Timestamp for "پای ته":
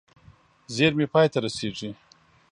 1.13-1.39